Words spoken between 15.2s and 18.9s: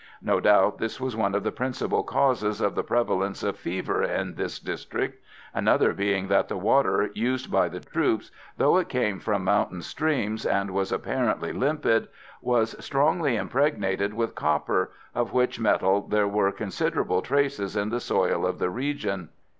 which metal there were considerable traces in the soil of the